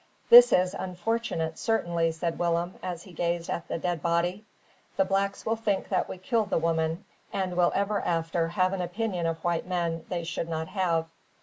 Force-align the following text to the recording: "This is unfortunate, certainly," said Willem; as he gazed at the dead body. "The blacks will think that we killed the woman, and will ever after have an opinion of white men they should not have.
"This 0.31 0.51
is 0.51 0.73
unfortunate, 0.73 1.59
certainly," 1.59 2.11
said 2.11 2.39
Willem; 2.39 2.73
as 2.81 3.03
he 3.03 3.13
gazed 3.13 3.51
at 3.51 3.67
the 3.67 3.77
dead 3.77 4.01
body. 4.01 4.45
"The 4.97 5.05
blacks 5.05 5.45
will 5.45 5.55
think 5.55 5.89
that 5.89 6.09
we 6.09 6.17
killed 6.17 6.49
the 6.49 6.57
woman, 6.57 7.05
and 7.31 7.55
will 7.55 7.71
ever 7.75 8.01
after 8.01 8.47
have 8.47 8.73
an 8.73 8.81
opinion 8.81 9.27
of 9.27 9.43
white 9.43 9.67
men 9.67 10.05
they 10.09 10.23
should 10.23 10.49
not 10.49 10.69
have. 10.69 11.05